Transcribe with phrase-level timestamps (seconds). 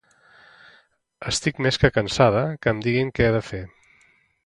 [1.33, 3.65] Estic més que cansada que em diguin què he de fer.